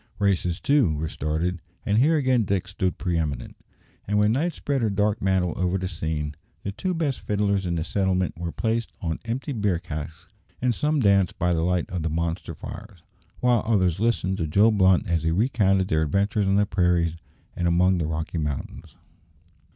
[0.17, 3.55] Races, too, were started, and here again Dick stood pre eminent;
[4.07, 7.75] and when night spread her dark mantle over the scene, the two best fiddlers in
[7.75, 10.25] the settlement were placed on empty beer casks,
[10.59, 13.03] and some danced by the light of the monster fires,
[13.41, 17.17] while others listened to Joe Blunt as he recounted their adventures on the prairies
[17.55, 18.95] and among the Rocky Mountains.